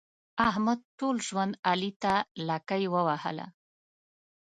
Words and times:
احمد 0.49 0.79
ټول 0.99 1.15
ژوند 1.27 1.53
علي 1.69 1.91
ته 2.03 2.13
لکۍ 2.47 2.83
ووهله. 2.89 3.47